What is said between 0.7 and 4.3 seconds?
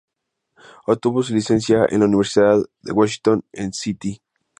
Obtuvo su licenciatura en la Universidad de Washington en St.